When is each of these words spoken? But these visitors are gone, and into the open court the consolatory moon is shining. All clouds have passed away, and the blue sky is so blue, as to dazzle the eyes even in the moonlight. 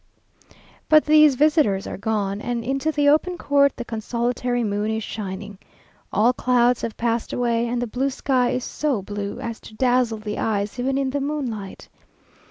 But 0.89 1.05
these 1.05 1.35
visitors 1.35 1.85
are 1.85 1.95
gone, 1.95 2.41
and 2.41 2.63
into 2.63 2.91
the 2.91 3.07
open 3.07 3.37
court 3.37 3.75
the 3.77 3.85
consolatory 3.85 4.63
moon 4.63 4.89
is 4.89 5.03
shining. 5.03 5.59
All 6.11 6.33
clouds 6.33 6.81
have 6.81 6.97
passed 6.97 7.33
away, 7.33 7.67
and 7.67 7.79
the 7.79 7.85
blue 7.85 8.09
sky 8.09 8.49
is 8.49 8.63
so 8.63 9.03
blue, 9.03 9.39
as 9.39 9.59
to 9.59 9.75
dazzle 9.75 10.17
the 10.17 10.39
eyes 10.39 10.79
even 10.79 10.97
in 10.97 11.11
the 11.11 11.21
moonlight. 11.21 11.87